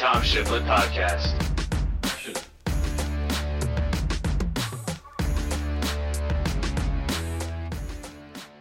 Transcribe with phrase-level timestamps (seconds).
[0.00, 1.36] Tom Shiflett Podcast.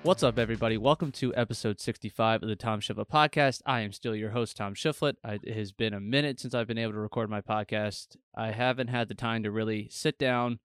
[0.03, 0.77] What's up, everybody?
[0.77, 3.61] Welcome to episode 65 of the Tom Shiflett Podcast.
[3.65, 5.13] I am still your host, Tom Shiflett.
[5.23, 8.17] I, it has been a minute since I've been able to record my podcast.
[8.35, 10.59] I haven't had the time to really sit down,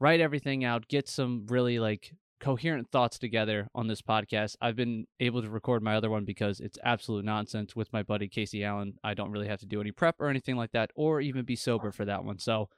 [0.00, 2.12] write everything out, get some really like
[2.44, 4.56] coherent thoughts together on this podcast.
[4.60, 8.28] I've been able to record my other one because it's absolute nonsense with my buddy
[8.28, 8.98] Casey Allen.
[9.02, 11.56] I don't really have to do any prep or anything like that, or even be
[11.56, 12.38] sober for that one.
[12.38, 12.68] So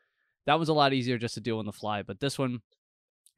[0.46, 2.02] that was a lot easier just to do on the fly.
[2.02, 2.60] But this one,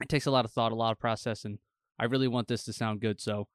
[0.02, 1.60] it takes a lot of thought, a lot of process, and
[1.98, 3.22] I really want this to sound good.
[3.22, 3.48] So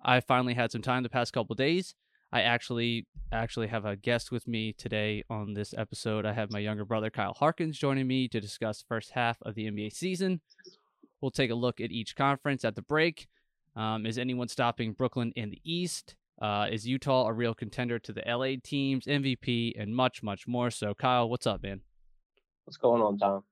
[0.00, 1.96] I finally had some time the past couple days.
[2.32, 6.24] I actually actually have a guest with me today on this episode.
[6.24, 9.68] I have my younger brother Kyle Harkins joining me to discuss first half of the
[9.68, 10.40] NBA season.
[11.20, 13.26] We'll take a look at each conference at the break.
[13.74, 16.16] Um, is anyone stopping Brooklyn in the East?
[16.40, 20.70] Uh, is Utah a real contender to the LA teams, MVP, and much, much more?
[20.70, 21.80] So, Kyle, what's up, man?
[22.64, 23.44] What's going on, Tom?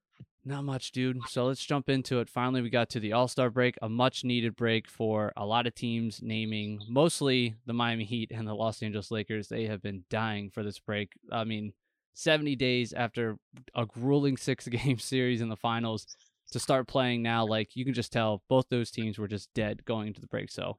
[0.47, 1.19] Not much, dude.
[1.29, 2.29] So let's jump into it.
[2.29, 5.67] Finally, we got to the All Star break, a much needed break for a lot
[5.67, 9.49] of teams, naming mostly the Miami Heat and the Los Angeles Lakers.
[9.49, 11.12] They have been dying for this break.
[11.33, 11.73] I mean,
[12.12, 13.39] 70 days after
[13.75, 16.15] a grueling six game series in the finals
[16.53, 19.84] to start playing now, like you can just tell both those teams were just dead
[19.84, 20.50] going into the break.
[20.50, 20.77] So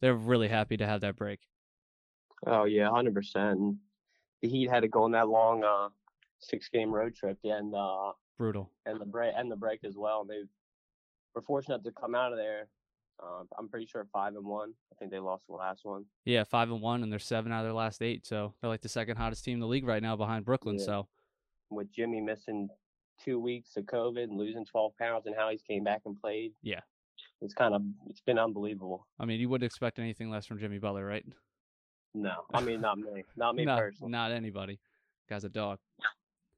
[0.00, 1.40] they're really happy to have that break.
[2.46, 3.76] Oh, yeah, 100%.
[4.42, 5.88] The Heat had to go on that long uh,
[6.40, 8.70] six game road trip and uh, Brutal.
[8.84, 10.24] and the break and the break as well.
[10.24, 10.42] They
[11.34, 12.68] were fortunate to come out of there.
[13.22, 14.74] Uh, I'm pretty sure five and one.
[14.92, 16.04] I think they lost the last one.
[16.24, 18.26] Yeah, five and one, and they're seven out of their last eight.
[18.26, 20.78] So they're like the second hottest team in the league right now behind Brooklyn.
[20.78, 20.84] Yeah.
[20.84, 21.08] So
[21.70, 22.68] With Jimmy missing
[23.22, 26.52] two weeks of COVID and losing 12 pounds, and how he's came back and played.
[26.62, 26.80] Yeah.
[27.40, 29.06] it's kind of it's been unbelievable.
[29.18, 31.24] I mean, you wouldn't expect anything less from Jimmy Butler, right?
[32.14, 34.12] No, I mean not me, not me no, personally.
[34.12, 34.78] not anybody.
[35.28, 35.78] Guy's a dog.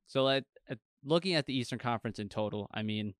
[0.06, 3.14] So at, at looking at the Eastern Conference in total, I mean,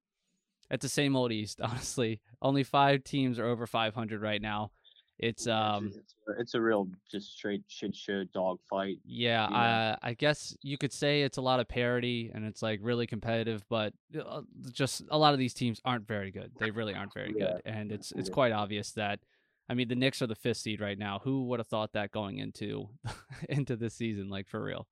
[0.71, 1.61] it's the same old East.
[1.63, 4.71] Honestly, only five teams are over 500 right now.
[5.19, 8.99] It's um, it's, a- it's a real just straight shit show dog fight.
[9.05, 9.47] yeah.
[9.47, 13.07] I I guess you could say it's a lot of parity and it's like really
[13.07, 16.53] competitive, but uh, just a lot of these teams aren't very good.
[16.59, 17.53] They really aren't very Yeah.
[17.53, 18.35] good, and it's it's Yeah.
[18.35, 19.21] quite obvious that.
[19.69, 21.19] I mean, the Knicks are the fifth seed right now.
[21.25, 22.91] Who would have thought that going into
[23.49, 24.87] into this season, like for real?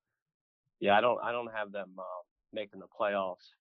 [0.79, 2.03] Yeah, I don't I don't have them uh,
[2.51, 3.51] making the playoffs.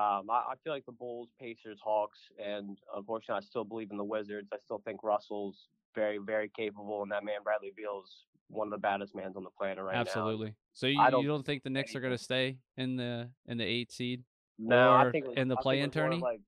[0.00, 3.98] Um, I, I feel like the Bulls, Pacers, Hawks, and unfortunately, I still believe in
[3.98, 4.48] the Wizards.
[4.52, 8.78] I still think Russell's very, very capable, and that man Bradley Beal's one of the
[8.78, 10.00] baddest mans on the planet right now.
[10.00, 10.54] Absolutely.
[10.72, 13.58] So you, I don't don't think the Knicks are going to stay in the in
[13.58, 14.22] the eight seed?
[14.58, 16.20] No, I think was- in the play-in it was more tourney?
[16.20, 16.40] Like,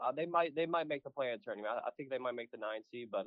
[0.00, 1.72] uh, they might they might make the play-in tournament.
[1.72, 3.26] I, I think they might make the nine seed, but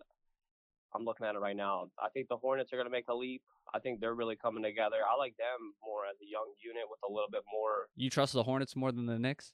[0.94, 1.88] I'm looking at it right now.
[2.02, 3.42] I think the Hornets are going to make a leap.
[3.74, 4.98] I think they're really coming together.
[5.10, 8.34] I like them more as a young unit with a little bit more You trust
[8.34, 9.54] the Hornets more than the Knicks?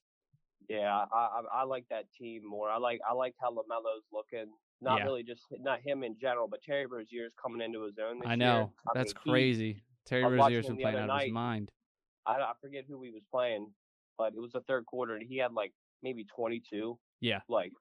[0.69, 2.69] Yeah, I, I I like that team more.
[2.69, 4.51] I like I like how Lamelo's looking.
[4.81, 5.05] Not Yeah.
[5.05, 8.19] really just not him in general, but Terry Rozier's coming into his own.
[8.19, 8.37] This I year.
[8.37, 8.73] know.
[8.87, 9.83] I That's mean, he- crazy.
[10.05, 11.71] Terry I was watching Rozier's been playing out of his mind.
[12.25, 13.71] I, I forget who he was playing,
[14.17, 16.97] but it was the third quarter, and he had like maybe 22.
[17.21, 17.39] Yeah.
[17.47, 17.71] Like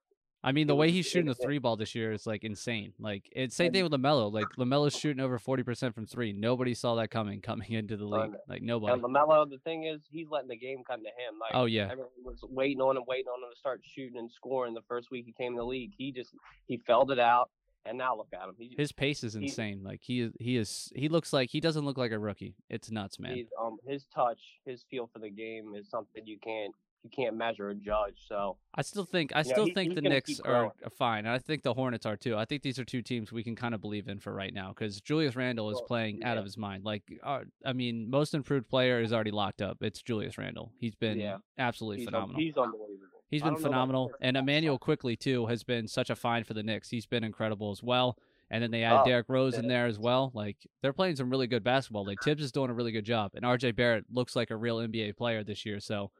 [0.46, 2.92] I mean, the way he's shooting the three ball this year is like insane.
[3.00, 4.32] Like it's same thing with Lamelo.
[4.32, 6.32] Like Lamelo's shooting over forty percent from three.
[6.32, 8.30] Nobody saw that coming coming into the league.
[8.48, 8.92] Like nobody.
[8.92, 11.40] and Lamelo, the thing is, he's letting the game come to him.
[11.40, 11.88] Like Oh yeah.
[11.90, 14.72] everyone was waiting on him, waiting on him to start shooting and scoring.
[14.72, 16.30] The first week he came in the league, he just
[16.66, 17.50] he felled it out,
[17.84, 18.54] and now look at him.
[18.56, 19.82] He, His pace is insane.
[19.82, 22.54] Like he is he is he looks like he doesn't look like a rookie.
[22.70, 23.46] It's nuts, man.
[23.60, 26.72] Um, his touch, his feel for the game is something you can't
[27.04, 28.14] you can't measure or judge.
[28.28, 31.20] So I still think I You know, still he- think the Knicks are fine.
[31.20, 32.36] and I think the Hornets are too.
[32.36, 34.70] I think these are two teams we can kind of believe in for right now
[34.70, 36.84] because Julius Randle is Well, playing out of his mind.
[36.84, 39.82] Like, uh, I mean, most improved player is already locked up.
[39.82, 40.72] It's Julius Randle.
[40.78, 41.38] He's been Yeah.
[41.58, 42.40] absolutely he's, un- phenomenal.
[42.40, 43.22] he's unbelievable.
[43.28, 46.46] He's been don't know about phenomenal, and Immanuel Quickley too has been such a find
[46.46, 46.90] for the Knicks.
[46.90, 48.16] He's been incredible as well.
[48.48, 50.30] And then they add Oh, Derrick Rose in there as well.
[50.32, 52.06] Like they're playing some really good basketball.
[52.06, 54.76] Like Thibs is doing a really good job, and RJ Barrett looks like a real
[54.78, 55.80] NBA player this year.
[55.80, 56.12] So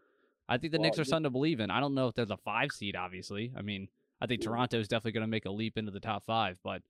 [0.48, 1.70] I think the Well, Knicks are something to believe in.
[1.70, 2.94] I don't know if there's a five seed.
[2.96, 3.88] Obviously, I mean,
[4.20, 6.58] I think Toronto is definitely going to make a leap into the top five.
[6.62, 6.82] But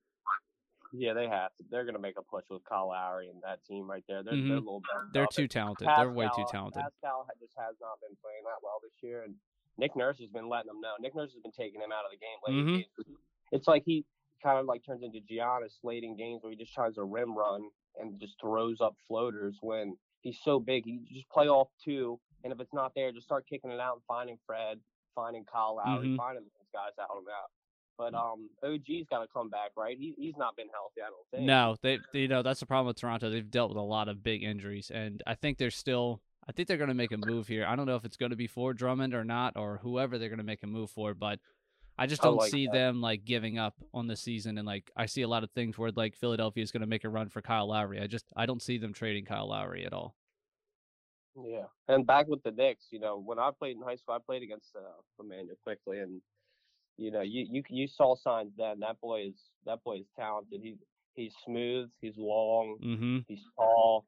[0.93, 1.65] Yeah, they have to.
[1.69, 4.23] They're gonna make a push with Kyle Lowry and that team right there.
[4.23, 4.49] They're Mhm.
[4.49, 4.83] they're a little
[5.13, 5.89] they're too talented.
[5.89, 6.81] They're way too talented.
[6.81, 9.35] Pascal just has not been playing that well this year, and
[9.79, 10.95] Nick Nurse has been letting them know.
[11.01, 12.89] Nick Nurse has been taking him out of the game lately.
[13.03, 13.15] Mm-hmm.
[13.53, 14.05] It's like he
[14.43, 17.37] kind of like turns into Giannis late in games where he just tries to rim
[17.37, 17.69] run
[18.01, 20.85] and just throws up floaters when he's so big.
[20.85, 23.95] He just play off two, and if it's not there, just start kicking it out
[23.95, 24.79] and finding Fred,
[25.15, 26.17] finding Kyle Lowry, Mhm.
[26.17, 27.51] finding those guys out and out.
[27.99, 29.97] But um, OG's got to come back, right?
[29.99, 31.01] He he's not been healthy.
[31.01, 31.45] I don't think.
[31.45, 33.31] No, they, they you know that's the problem with Toronto.
[33.31, 36.21] They've dealt with a lot of big injuries, and I think they're still.
[36.49, 37.67] I think they're going to make a move here.
[37.67, 40.29] I don't know if it's going to be for Drummond or not, or whoever they're
[40.29, 41.41] going to make a move for, but
[41.99, 42.73] I just don't like see that.
[42.75, 44.59] them like giving up on the season.
[44.59, 47.03] And like I see a lot of things where like Philadelphia is going to make
[47.05, 48.01] a run for Kyle Lowry.
[48.01, 50.15] I just I don't see them trading Kyle Lowry at all.
[51.45, 54.19] Yeah, and back with the Knicks, you know, when I played in high school, I
[54.25, 54.81] played against uh,
[55.23, 56.21] Immanuel Quickley, and
[56.97, 58.81] you know, you you you saw signs then.
[58.81, 59.35] That boy is
[59.67, 60.61] that boy is talented.
[60.63, 60.79] He's
[61.15, 61.91] he's smooth.
[62.01, 62.79] He's long.
[62.83, 63.19] Mm-hmm.
[63.29, 64.07] He's tall.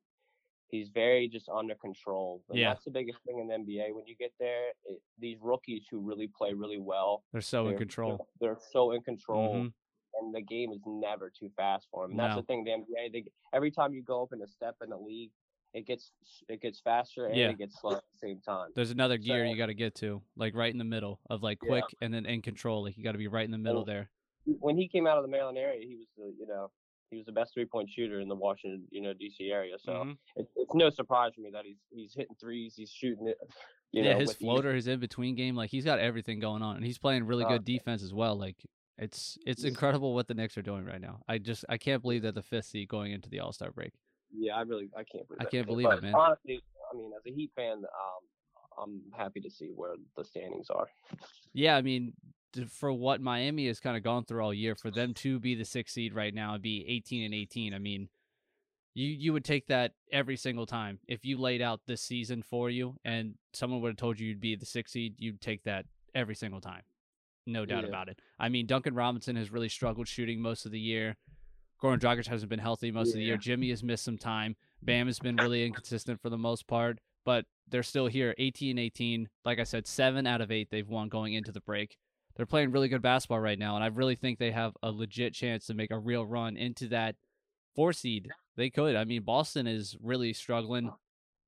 [0.70, 2.42] He's very just under control.
[2.50, 2.74] And Yeah.
[2.74, 3.94] that's the biggest thing in the NBA.
[3.94, 7.68] When you get there, it, these rookies who really play really well, They're so in
[7.70, 8.28] they're- control.
[8.38, 9.72] They're, they're so in control, Mhm.
[10.20, 12.10] and the game is never too fast for them.
[12.12, 12.64] And that's the thing.
[12.64, 13.24] The NBA, they,
[13.54, 15.30] every time you go up in a step in the league,
[15.78, 16.10] it gets
[16.48, 17.50] it gets faster and Yeah.
[17.50, 18.70] it gets slow at the same time.
[18.74, 21.42] There's another gear So- you got to get to, like right in the middle of
[21.42, 21.68] like Yeah.
[21.68, 22.82] quick and then in control.
[22.82, 24.10] Like you got to be right in the middle there.
[24.44, 26.70] When he came out of the Maryland area, he was the you know
[27.10, 29.78] he was the best three point shooter in the Washington you know DC area.
[29.78, 30.18] So Mhm.
[30.36, 33.38] it, it's no surprise for me that he's he's hitting threes, he's shooting it.
[33.90, 36.76] You yeah, know, his floater, his in between game, like he's got everything going on,
[36.76, 38.36] and he's playing really Oh, good defense as well.
[38.36, 38.56] Like
[38.98, 41.22] it's it's incredible what the Knicks are doing right now.
[41.26, 43.94] I just I can't believe that the fifth seed going into the All Star break.
[44.36, 45.46] Yeah, I really I can't believe it.
[45.46, 46.14] I can't believe it, man.
[46.14, 46.60] Honestly,
[46.92, 48.22] I mean, as a Heat fan, um,
[48.82, 50.88] I'm happy to see where the standings are.
[51.52, 52.12] Yeah, I mean,
[52.70, 55.64] for what Miami has kind of gone through all year, for them to be the
[55.64, 58.08] sixth seed right now and be 18 and 18, I mean,
[58.94, 62.68] you you would take that every single time if you laid out this season for
[62.70, 65.86] you, and someone would have told you you'd be the sixth seed, you'd take that
[66.14, 66.82] every single time,
[67.46, 67.88] no doubt Yeah.
[67.88, 68.20] about it.
[68.38, 71.16] I mean, Duncan Robinson has really struggled shooting most of the year.
[71.82, 73.36] Goran Dragic hasn't been healthy most of the year.
[73.36, 74.56] Jimmy has missed some time.
[74.82, 79.28] Bam has been really inconsistent for the most part, but they're still here, 18 18.
[79.44, 81.96] Like I said, seven out of eight they've won going into the break.
[82.36, 85.34] They're playing really good basketball right now, and I really think they have a legit
[85.34, 87.16] chance to make a real run into that
[87.74, 88.28] four seed.
[88.56, 88.96] They could.
[88.96, 90.90] I mean, Boston is really struggling.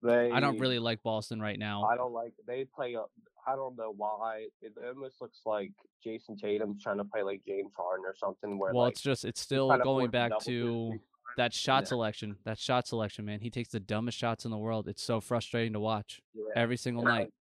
[0.03, 1.85] They, I don't really like Boston right now.
[1.85, 2.33] I don't like.
[2.47, 2.95] They play.
[2.95, 3.05] a-
[3.51, 4.47] I don't know why.
[4.63, 5.73] It almost looks like
[6.05, 8.59] Jayson Tatum's trying to play like James Harden or something.
[8.59, 11.01] Where Well, like, it's just it's still going back to
[11.37, 11.89] that shot Yeah.
[11.89, 12.37] selection.
[12.45, 13.41] That shot selection, man.
[13.41, 14.87] He takes the dumbest shots in the world.
[14.89, 16.45] It's so frustrating to watch Yeah.
[16.55, 17.21] every single And, night.
[17.25, 17.33] like,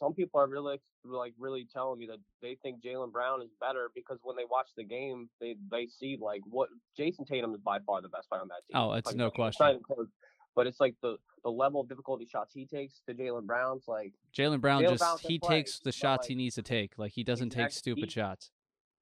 [0.00, 3.90] Some people are really like really telling me that they think Jaylen Brown is better
[3.94, 6.68] because when they watch the game, they they see like what
[6.98, 8.76] Jayson Tatum is by far the best player on that team.
[8.76, 9.80] Oh, it's Like, no question.
[9.82, 10.08] close.
[10.54, 14.12] But it's like the the level of difficulty shots he takes to Jaylen Brown's like
[14.36, 16.92] Jaylen Brown Jaylen just Brown can he takes the shots he needs to take.
[16.96, 18.50] Like he doesn't take stupid shots.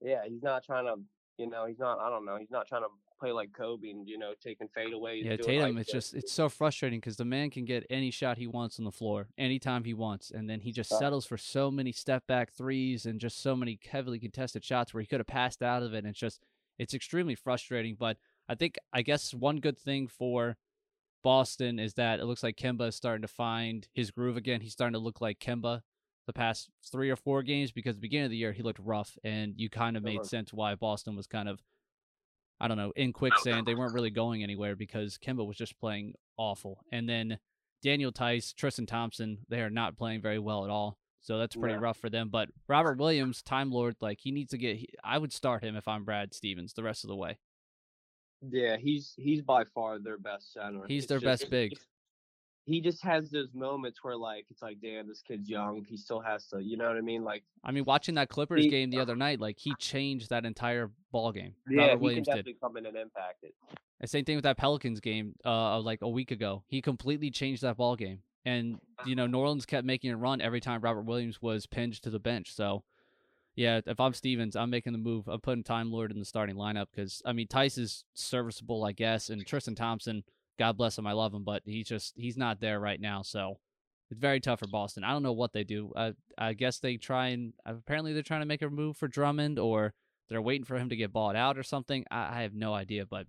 [0.01, 0.95] yeah, he's not trying to
[1.39, 2.89] you know he's not I don't know he's not trying to
[3.21, 5.25] play like Kobe and you know taking fadeaways.
[5.25, 8.11] Yeah, doing Tatum, hype it's just it's so frustrating because the man can get any
[8.11, 11.37] shot he wants on the floor anytime he wants, and then he just settles for
[11.37, 15.21] so many step back threes and just so many heavily contested shots where he could
[15.21, 15.99] have passed out of it.
[15.99, 16.41] And it's just
[16.79, 17.95] it's extremely frustrating.
[17.99, 18.17] But
[18.49, 20.57] I think I guess one good thing for
[21.23, 24.61] Boston is that it looks like Kemba is starting to find his groove again.
[24.61, 25.81] He's starting to look like Kemba
[26.27, 28.79] the past three or four games because at the beginning of the year he looked
[28.79, 31.61] rough, and you kind of made sense why Boston was kind of
[32.61, 33.67] I don't know, in quicksand.
[33.67, 36.85] They weren't really going anywhere because Kemba was just playing awful.
[36.93, 37.39] And then
[37.83, 40.97] Daniel Theis, Tristan Thompson, they are not playing very well at all.
[41.23, 41.81] So that's pretty Yeah.
[41.81, 42.29] rough for them.
[42.29, 44.77] But Robert Williams, Time Lord, like he needs to get.
[44.77, 47.39] he- I would start him if I'm Brad Stevens the rest of the way.
[48.51, 50.85] Yeah he's he's by far their best center.
[50.89, 51.73] He's It's their just- best big.
[52.65, 56.21] He just has those moments where like it's like damn this kid's young he still
[56.21, 58.91] has to you know what I mean like I mean, watching that Clippers He- game
[58.91, 61.55] the other night, like he changed that entire ball game.
[61.69, 62.43] yeah Robert he Williams can did.
[62.45, 63.55] definitely come in and impact it.
[64.01, 66.63] And same thing with that Pelicans game, uh, like a week ago.
[66.69, 70.41] He completely changed that ball game, and you know, New Orleans kept making a run
[70.41, 72.53] every time Robert Williams was pinned to the bench.
[72.53, 72.83] So,
[73.57, 75.29] yeah, if I'm Stevens, I'm making the move.
[75.29, 78.93] I'm putting Time Lord in the starting lineup because I mean, Theis is serviceable, I
[78.93, 80.25] guess, and Tristan Thompson,
[80.59, 83.23] God bless him, I love him, but he's just he's not there right now.
[83.23, 83.59] So.
[84.11, 85.05] It's very tough for Boston.
[85.05, 85.91] I don't know what they do.
[85.97, 89.59] Uh, I guess they try and apparently they're trying to make a move for Drummond,
[89.59, 89.95] or
[90.29, 92.05] they're waiting for him to get bought out or something.
[92.11, 93.27] I, I have no idea, but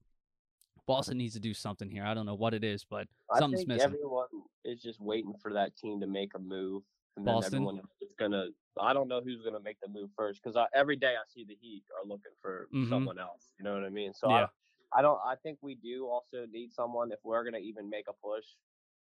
[0.86, 2.04] Boston needs to do something here.
[2.06, 3.84] I don't know what it is, but I something's missing.
[3.84, 4.28] everyone
[4.66, 6.84] is just waiting for that team to make a move,
[7.18, 7.56] and then Boston?
[7.56, 8.48] everyone is gonna.
[8.80, 11.56] I don't know who's gonna make the move first because every day I see the
[11.62, 12.90] Heat are looking for Mhm.
[12.90, 13.54] someone else.
[13.58, 14.14] You know what I mean?
[14.14, 14.48] So Yeah.
[14.94, 15.20] I, I don't.
[15.26, 18.46] I think we do also need someone if we're gonna even make a push.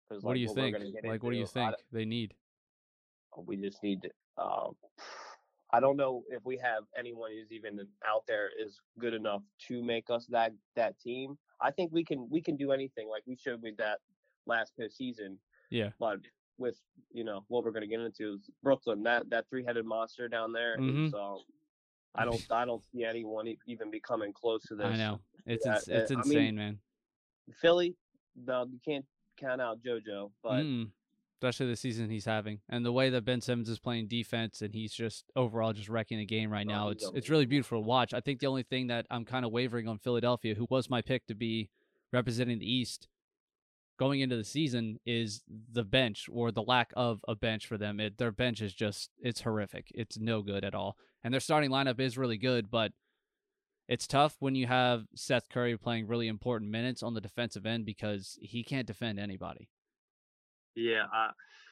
[0.09, 0.77] Cause what like do you we're think?
[0.77, 2.33] gonna Like, what do you think they need?
[3.45, 4.01] we just need.
[4.03, 4.09] To,
[4.41, 4.75] um,
[5.71, 9.83] I don't know if we have anyone who's even out there is good enough to
[9.83, 11.37] make us that that team.
[11.59, 13.99] I think we can we can do anything like we showed with that
[14.45, 15.37] last season
[15.69, 16.19] Yeah, but
[16.57, 16.77] with
[17.11, 20.27] you know what we're going to get into is Brooklyn that that three headed monster
[20.27, 21.13] down there Mhm.
[21.13, 21.39] um
[22.15, 24.85] I don't I don't see anyone even becoming close to this.
[24.85, 26.79] I know it's Yeah, ins- uh, it's I mean, insane, man.
[27.61, 27.95] Philly,
[28.35, 29.05] no, you can't
[29.37, 30.89] count out JoJo, but Mm,
[31.35, 34.73] especially the season he's having, and the way that Ben Simmons is playing defense, and
[34.73, 36.89] he's just overall just wrecking the game right Oh, now.
[36.89, 38.13] It's it's really beautiful to watch.
[38.13, 41.01] I think the only thing that I'm kind of wavering on Philadelphia, who was my
[41.01, 41.69] pick to be
[42.11, 43.07] representing the East
[43.97, 47.99] going into the season, is the bench or the lack of a bench for them.
[47.99, 49.87] It, their bench is just it's horrific.
[49.95, 52.91] It's no good at all, and their starting lineup is really good, but.
[53.89, 57.85] It's tough when you have Seth Curry playing really important minutes on the defensive end
[57.85, 59.69] because he can't defend anybody.
[60.75, 61.29] yeah, I,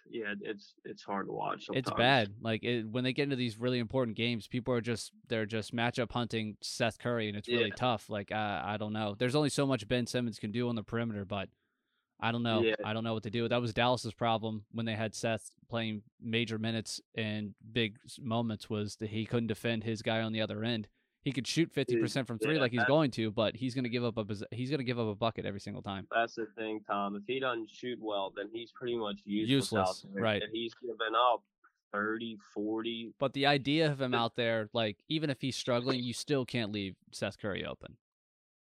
[0.10, 1.66] yeah, it's it's hard to watch.
[1.74, 2.30] it's bad.
[2.40, 5.76] Like it, when they get into these really important games, people are just they're just
[5.76, 7.76] matchup hunting Seth Curry, and it's really Yeah.
[7.76, 8.10] tough.
[8.10, 9.16] Like I, I don't know.
[9.20, 11.50] There's only so much Ben Simmons can do on the perimeter, but
[12.20, 12.62] I don't know.
[12.62, 12.76] Yeah.
[12.84, 13.48] I don't know what to do.
[13.48, 18.96] That was Dallas's problem when they had Seth playing major minutes and big moments was
[18.98, 20.88] that he couldn't defend his guy on the other end.
[21.22, 23.84] He could shoot fifty percent from three yeah, like he's going to, but he's going
[23.84, 26.08] to give up a he's going to give up a bucket every single time.
[26.14, 27.16] That's the thing, Tom.
[27.16, 30.04] If he doesn't shoot well, then he's pretty much useless.
[30.04, 30.44] Useless, right.
[30.44, 31.42] If he's giving up
[31.96, 36.14] 30, 40, But the idea of him out there, like even if he's struggling, you
[36.14, 37.96] still can't leave Seth Curry open.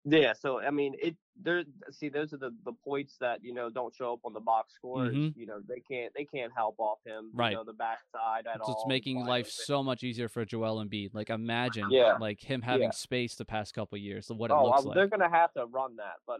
[0.05, 1.63] Yeah, so I mean, it there.
[1.91, 4.73] See, those are the the points that you know don't show up on the box
[4.73, 5.07] score.
[5.07, 5.35] is, Mhm.
[5.35, 7.31] You know, they can't they can't help off him.
[7.33, 7.51] Right.
[7.51, 8.75] You know, the backside at It's all.
[8.75, 11.13] just is making life so much easier for Joel Embiid.
[11.13, 12.17] Like imagine, Yeah.
[12.17, 12.91] like him having Yeah.
[12.91, 14.95] space the past couple of years, what it Oh, looks uh, like.
[14.95, 16.39] they're gonna have to run that, but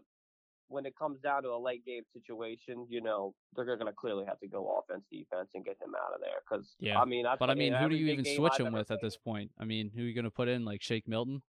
[0.70, 4.40] when it comes down to a late game situation, you know, they're gonna clearly have
[4.40, 6.42] to go offense, defense, and get him out of there.
[6.48, 7.02] Because Yeah.
[7.02, 9.02] I mean, I But I mean, who do you even switch I've him with at
[9.02, 9.52] this point?
[9.58, 10.64] I mean, who are you going to put in?
[10.66, 11.42] Like Shake Milton?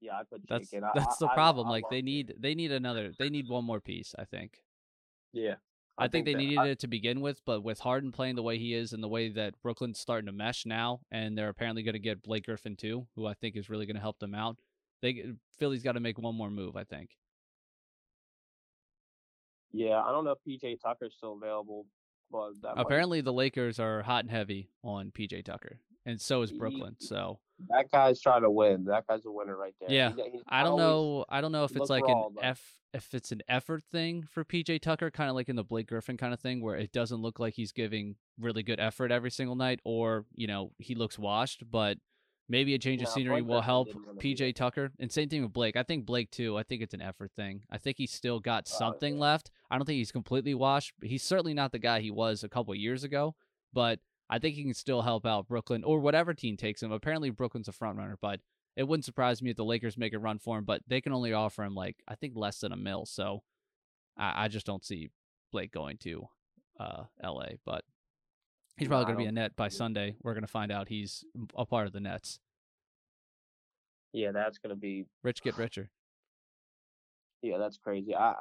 [0.00, 1.68] Yeah, I put That's that's I- the I- problem.
[1.68, 4.14] I like they need they need another they need one more piece.
[4.18, 4.60] I think.
[5.32, 5.54] Yeah,
[5.98, 8.58] I, think, they that- needed it to begin with, but with Harden playing the way
[8.58, 11.94] he is and the way that Brooklyn's starting to mesh now, and they're apparently going
[11.94, 14.58] to get Blake Griffin too, who I think is really going to help them out.
[15.02, 16.76] They Philly's got to make one more move.
[16.76, 17.10] I think.
[19.72, 21.86] Yeah, I don't know if PJ Tucker's still available,
[22.30, 26.42] but that might- Apparently, the Lakers are hot and heavy on PJ Tucker, and so
[26.42, 26.96] is Brooklyn.
[26.98, 28.84] So that guy's trying to win.
[28.84, 29.90] That guy's a winner right there.
[29.90, 31.24] Yeah, He- I don't know.
[31.28, 34.80] I don't know if it's like an F, if it's an effort thing for PJ
[34.80, 37.38] Tucker, kind of like in the Blake Griffin kind of thing, where it doesn't look
[37.38, 41.62] like he's giving really good effort every single night, or you know he looks washed.
[41.70, 41.98] But
[42.48, 44.54] maybe a change of scenery will help didn't wanna do PJ.
[44.54, 44.92] Tucker.
[45.00, 45.74] And same thing with Blake.
[45.76, 46.56] I think Blake too.
[46.56, 47.62] I think it's an effort thing.
[47.70, 49.20] I think he's still got Oh, something yeah.
[49.20, 49.50] left.
[49.70, 50.92] I don't think he's completely washed.
[51.00, 53.34] but He's certainly not the guy he was a couple years ago,
[53.72, 53.98] but
[54.28, 56.92] I think he can still help out Brooklyn or whatever team takes him.
[56.92, 58.40] Apparently, Brooklyn's a front runner, but
[58.76, 60.64] it wouldn't surprise me if the Lakers make a run for him.
[60.64, 63.06] But they can only offer him like I think less than a mil.
[63.06, 63.42] So
[64.16, 65.10] I, I just don't see
[65.52, 66.28] Blake going to
[66.80, 67.58] uh, L.A.
[67.64, 67.84] But
[68.76, 70.16] he's probably going to be a net by Sunday.
[70.22, 71.24] We're going to find out he's
[71.56, 72.40] a part of the Nets.
[74.16, 75.04] Yeah, that's gonna be.
[75.22, 75.90] Rich get richer.
[77.42, 78.12] Yeah, that's crazy.
[78.12, 78.34] I,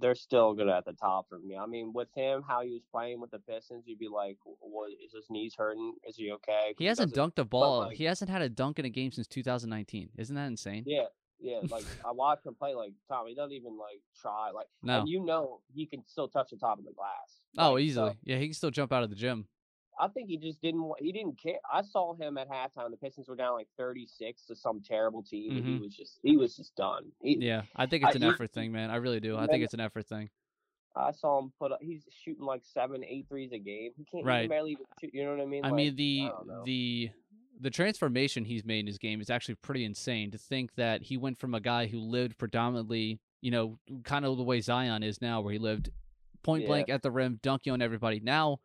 [0.00, 1.56] they're still good at the top for me.
[1.56, 4.90] I mean, with him, how he was playing with the Pistons, you'd be like, "What
[5.04, 5.94] is his knees hurting?
[6.06, 7.78] Is he okay?" He hasn't doesn't- dunked a ball.
[7.80, 10.10] like- he hasn't had a dunk in a game since 2019.
[10.16, 10.84] Isn't that insane?
[10.86, 11.06] Yeah,
[11.40, 11.60] yeah.
[11.70, 12.74] Like I watched him play.
[12.74, 14.50] Like Tom, he doesn't even like try.
[14.50, 15.00] Like, No.
[15.00, 17.40] and you know he can still touch the top of the glass.
[17.56, 18.12] Oh, Like, so easily.
[18.24, 19.48] Yeah, he can still jump out of the gym.
[20.00, 20.84] I think he just didn't.
[21.00, 21.58] He didn't care.
[21.72, 22.90] I saw him at halftime.
[22.90, 25.84] The Pistons were down like thirty six to some terrible team, and he mm-hmm.
[25.84, 27.04] was just he was just done.
[27.22, 28.90] He, Yeah, I think it's an you- effort thing, man.
[28.90, 29.36] I really do.
[29.36, 30.30] I Man, think it's an effort thing.
[30.96, 31.78] I saw him put up.
[31.80, 33.92] He's shooting like seven, eight threes a game.
[33.96, 34.24] He can't.
[34.24, 34.40] He Right.
[34.42, 35.10] can barely even shoot.
[35.12, 35.64] You know what I mean?
[35.64, 37.10] I Like, mean the don't the
[37.60, 40.30] the transformation he's made in his game is actually pretty insane.
[40.30, 44.36] To think that he went from a guy who lived predominantly, you know, kind of
[44.36, 45.90] the way Zion is now, where he lived
[46.42, 46.68] point Yeah.
[46.68, 48.20] blank at the rim, dunking on everybody.
[48.20, 48.58] Now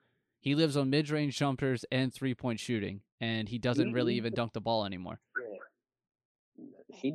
[0.44, 4.18] he lives on mid range jumpers and three point shooting, and he doesn't really mm-hmm.
[4.18, 5.22] even dunk the ball anymore.
[6.90, 7.14] He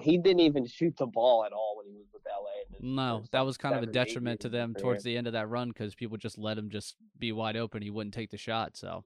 [0.00, 2.78] he didn't even shoot the ball at all when he was with LA.
[2.80, 5.68] No, that was kind of a detriment to them towards the end of that run
[5.68, 7.82] because people just let him just be wide open.
[7.82, 8.78] He wouldn't take the shot.
[8.78, 9.04] So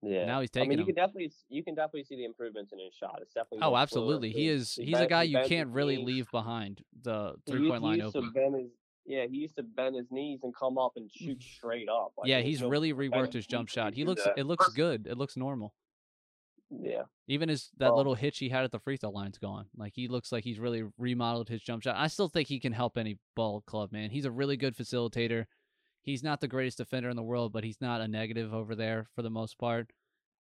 [0.00, 0.24] Yeah.
[0.24, 0.94] now he's I taking mean, you them.
[0.94, 3.18] can definitely you can definitely see the improvements in his shot.
[3.20, 4.30] It's definitely Oh, absolutely.
[4.30, 4.76] He is.
[4.76, 8.22] He He's a guy you can't really leave behind the three point line open.
[8.22, 8.70] To bend his,
[9.04, 11.42] yeah, he used to bend his knees and come up and shoot mm.
[11.42, 12.12] straight up.
[12.16, 13.94] Like, yeah, he's no really reworked his jump shot.
[13.94, 14.24] He looks.
[14.24, 14.38] that.
[14.38, 15.06] It looks good.
[15.06, 15.74] It looks normal.
[16.70, 17.02] Yeah.
[17.28, 19.66] Even his that Well- little hitch he had at the free throw line's gone.
[19.76, 21.96] Like he looks like he's really remodeled his jump shot.
[21.96, 24.10] I still think he can help any ball club, man.
[24.10, 25.46] He's a really good facilitator.
[26.00, 29.06] He's not the greatest defender in the world, but he's not a negative over there
[29.14, 29.92] for the most part.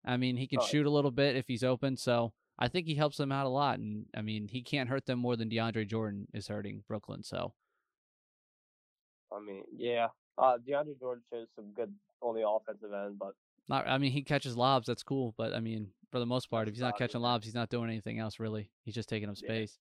[0.05, 2.87] I mean, he can Oh, shoot a little bit if he's open, so I think
[2.87, 3.79] he helps them out a lot.
[3.79, 7.23] And I mean, he can't hurt them more than DeAndre Jordan is hurting Brooklyn.
[7.23, 7.52] So
[9.33, 10.09] I mean, yeah.
[10.39, 13.33] Uh, DeAndre Jordan shows some good on the offensive end, but
[13.69, 13.87] not.
[13.87, 14.87] I mean, he catches lobs.
[14.87, 16.69] That's cool, but I mean, for the most part.
[16.69, 18.71] If he's not catching lobs, he's not doing anything else really.
[18.85, 19.79] He's just taking up space.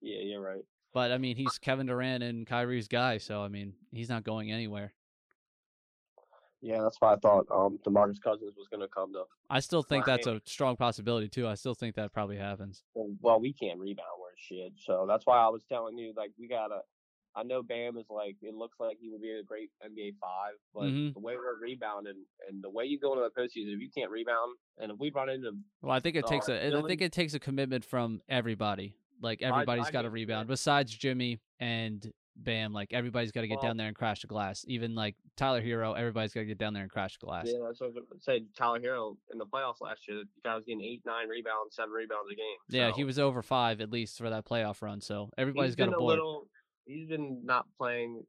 [0.00, 0.64] Yeah, you're right.
[0.92, 4.50] But I mean, he's Kevin Durant and Kyrie's guy, so I mean, he's not going
[4.50, 4.92] anywhere.
[6.62, 9.24] Yeah, that's why I thought um Demarcus Cousins was gonna come to.
[9.50, 11.46] I still think that's a strong possibility too.
[11.46, 12.82] I still think that probably happens.
[12.94, 16.48] Well, we can't rebound worth shit, so that's why I was telling you like we
[16.48, 16.80] gotta.
[17.36, 20.54] I know Bam is like it looks like he would be a great NBA five,
[20.74, 21.12] but Mhm.
[21.12, 24.10] the way we're rebounding and the way you go into the postseason, if you can't
[24.10, 25.52] rebound, and if we run into
[25.82, 26.66] Well, I think it takes a.
[26.78, 28.94] I think it takes a commitment from everybody.
[29.20, 32.72] Like everybody's got to rebound besides Jimmy and Bam.
[32.74, 34.64] Like everybody's got to get Well- down there and crash the glass.
[34.68, 37.46] Even like Tyler Herro, everybody's got to get down there and crash the glass.
[37.50, 38.46] Yeah, that's what I said.
[38.54, 41.92] Tyler Herro in the playoffs last year, the guy was getting eight, nine rebounds, seven
[41.92, 42.56] rebounds a game.
[42.68, 45.00] Yeah, so he was over five at least for that playoff run.
[45.00, 46.10] So everybody's got been a a board.
[46.10, 46.48] little.
[46.86, 48.24] He's been not playing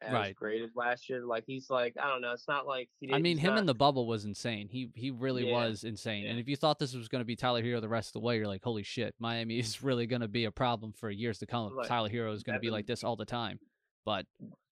[0.00, 0.36] as Right.
[0.36, 1.24] great as last year.
[1.24, 2.32] Like he's like I don't know.
[2.32, 3.12] It's not like he.
[3.12, 4.68] I mean, him not, in the bubble was insane.
[4.68, 6.26] He he really Yeah, was insane.
[6.26, 8.20] And if you thought this was going to be Tyler Herro the rest of the
[8.20, 11.38] way, you're like, holy shit, Miami is really going to be a problem for years
[11.38, 11.76] to come.
[11.76, 11.86] Right.
[11.86, 13.58] Tyler Herro is going to be like this all the time.
[14.04, 14.26] But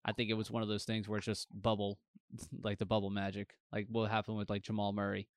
[0.04, 1.98] I think it was one of those things where it's just bubble,
[2.62, 5.28] like the bubble magic, like what happened with like Jamal Murray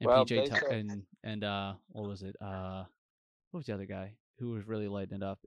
[0.00, 2.36] and Well, PJ and and uh what was it?
[2.40, 2.84] Uh,
[3.50, 5.38] what was the other guy who was really lighting it up?